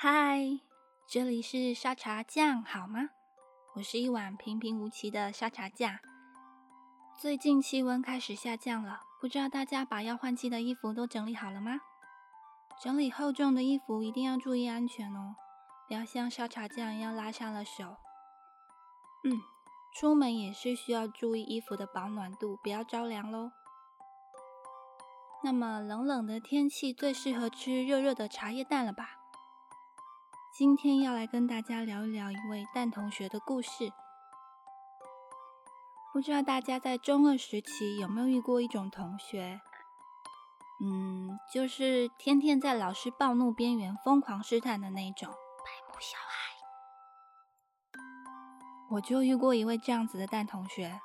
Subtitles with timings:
[0.00, 0.60] 嗨，
[1.08, 3.10] 这里是沙茶酱，好吗？
[3.74, 5.98] 我是一碗平平无奇的沙茶酱。
[7.20, 11.80] 最近气温开始下降了，不知道大家把要换季的衣服都整理好了吗？
[12.80, 15.34] 整理厚重的衣服一定要注意安全哦，
[15.88, 17.96] 不要像沙茶酱一样拉伤了手。
[19.24, 19.40] 嗯，
[19.96, 23.50] 出门也是需要注意衣服的保暖度，不要着凉喽。
[25.42, 29.17] 那么冷冷的天气最适合吃热热的茶叶蛋了吧？
[30.58, 33.92] 今天要来跟大家聊一聊一位蛋同学的故事。
[36.12, 39.60] 不知道大家在中二时期有没有遇过一种同学？
[40.82, 46.58] 嗯，就是天天在老师暴怒边缘疯狂试探的那种白目小孩。
[48.90, 51.00] 我就遇过一位这样子的蛋同学。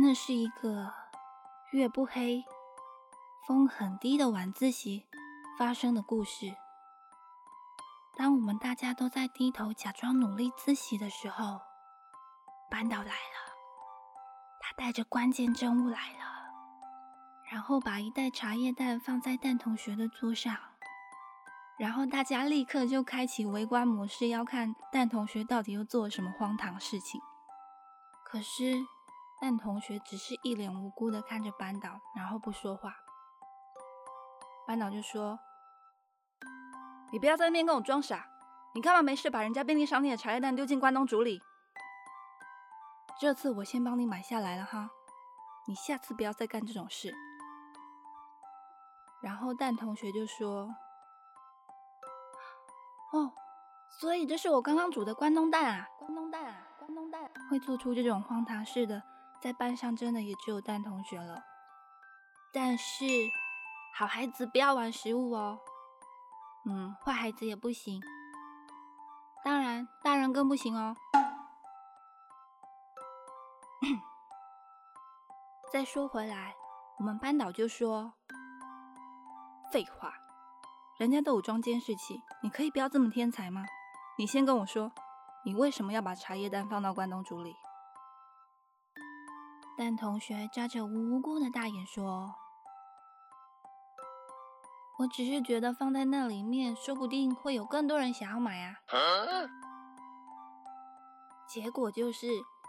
[0.00, 0.92] 那是一个
[1.72, 2.44] 月不黑、
[3.48, 5.08] 风很低的晚自习
[5.58, 6.54] 发生的故事。
[8.16, 11.60] 当我们大家都在低头假装努力自习的时候，
[12.70, 13.40] 班导来了。
[14.60, 16.18] 他带着关键证物来了，
[17.50, 20.54] 然后把一袋茶叶蛋放在蛋同学的桌上，
[21.78, 27.20] 然后大家立刻就开启围观模式，要看蛋同学到底又做了什么荒唐事情。
[28.24, 28.74] 可是
[29.40, 32.94] 蛋同学只是一脸无辜的看着班导，然后不说话。
[34.66, 35.38] 班导就说。
[37.12, 38.26] 你不要在那边跟我装傻！
[38.72, 41.42] 你干嘛没事把人家便利商店的茶叶蛋丢进关东煮里？
[43.20, 44.88] 这次我先帮你买下来了哈，
[45.66, 47.12] 你下次不要再干这种事。
[49.20, 50.72] 然后蛋同学就说
[53.12, 53.32] ：“哦，
[53.90, 55.88] 所以这是我刚刚煮的关东蛋啊！
[55.98, 56.68] 关东蛋啊！
[56.78, 57.28] 关东蛋！
[57.50, 59.02] 会做出这种荒唐事的，
[59.42, 61.42] 在班上真的也只有蛋同学了。
[62.52, 63.04] 但是，
[63.94, 65.58] 好孩子不要玩食物哦。”
[66.66, 68.02] 嗯，坏孩子也不行，
[69.42, 70.94] 当然大人更不行哦。
[75.72, 76.54] 再说回来，
[76.98, 78.12] 我们班导就说
[79.72, 80.12] ：“废话，
[80.98, 83.64] 人家都有装监视器，你可以不要这么天才吗？
[84.18, 84.92] 你先跟我说，
[85.44, 87.56] 你为什么要把茶叶蛋放到关东煮里？”
[89.78, 92.34] 但同学眨着无辜的大眼说。
[95.00, 98.76] 我只是觉得放在那里面，说不定会有更多人想要买啊。
[101.48, 102.26] 结果就是，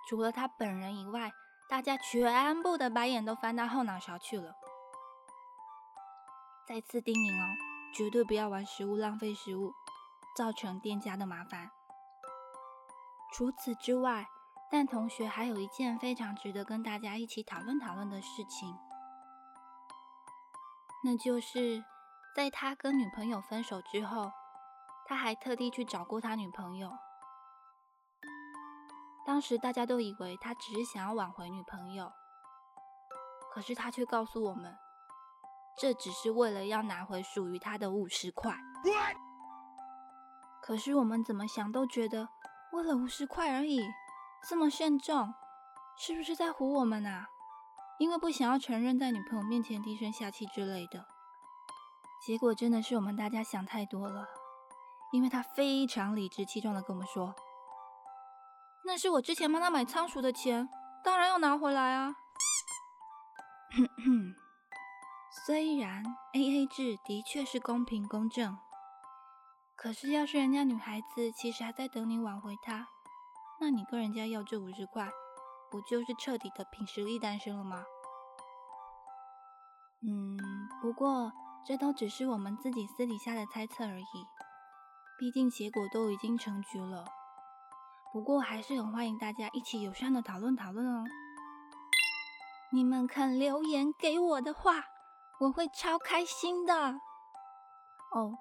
[0.08, 1.30] 除了他本人以外，
[1.70, 4.56] 大家全部的白眼都翻到后脑勺去了。
[6.66, 7.44] 再次叮咛哦，
[7.94, 9.74] 绝对不要玩食物浪费食物，
[10.38, 11.70] 造成店家的麻烦。
[13.34, 14.30] 除此之外，
[14.72, 18.74] 蛋同学还有一件非常值得跟大家一起讨论讨论的事情，
[21.04, 21.84] 那就是。
[22.34, 24.32] 在他跟女朋友分手之后，
[25.06, 26.92] 他还特地去找过他女朋友。
[29.26, 32.12] 当时大家都以为他只是想要挽回女朋友，
[33.54, 34.78] 可是他却告诉我们，
[35.78, 38.58] 这只是为了要拿回属于他的五十块。
[40.62, 42.30] 可是我们怎么想都觉得，
[42.72, 43.82] 为了五十块而已，
[44.48, 45.34] 这么慎重，
[45.98, 47.28] 是不是在唬我们啊？
[48.00, 51.06] 因为不想要承认在女朋友面前低声下气之类的。
[52.24, 54.28] 结果真的是我们大家想太多了，
[55.12, 57.34] 因为他非常理直气壮的跟我们说
[58.86, 60.70] ：“那是我之前帮他买仓鼠的钱，
[61.04, 62.16] 当然要拿回来啊。
[65.48, 68.56] ”虽然 A A 制的确是公平公正，
[69.76, 72.88] 可是要是人家女孩子其实还在等你挽回她，
[73.60, 75.10] 那你跟人家要这五十块，
[75.72, 77.84] 不就是彻底的凭实力单身了吗？
[80.04, 80.38] 嗯，
[80.84, 81.32] 不过。
[81.64, 84.06] 这都只是我们自己私底下的猜测而已，
[85.20, 87.06] 毕竟结果都已经成局了。
[88.12, 91.06] 不过还是很欢迎大家一起友善的讨论讨论哦。
[92.74, 94.84] 你们肯留言给我的话，
[95.40, 96.74] 我会超开心的。
[98.14, 98.38] 哦，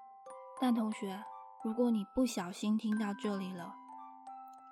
[0.61, 1.23] 蛋同学，
[1.63, 3.75] 如果你不小心听到这里了，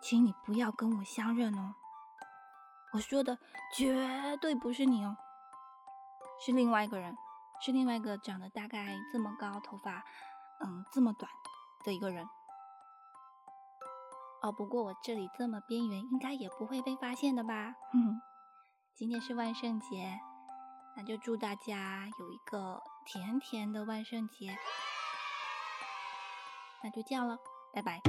[0.02, 1.74] 请你不要跟我相认哦。
[2.92, 3.38] 我说的
[3.76, 5.16] 绝对不是你哦，
[6.40, 7.14] 是另外一个人。
[7.60, 10.04] 是另外一个长得大概这么高、头发
[10.60, 11.30] 嗯这么短
[11.84, 12.26] 的一个人
[14.42, 14.52] 哦。
[14.52, 17.74] 不过我这里这么边缘，应该也不会被发现的吧？
[17.92, 18.20] 哼，
[18.94, 20.18] 今天是万圣节，
[20.96, 24.56] 那就祝大家有一个甜甜的万圣节。
[26.82, 27.36] 那就这样了，
[27.72, 28.00] 拜拜。